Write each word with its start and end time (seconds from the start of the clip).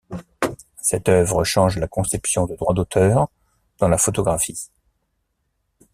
Cette 0.81 1.09
œuvre 1.09 1.43
change 1.43 1.77
la 1.77 1.87
conception 1.87 2.47
de 2.47 2.55
droit 2.55 2.73
d'auteur 2.73 3.29
dans 3.77 3.87
la 3.87 3.99
photographie. 3.99 4.67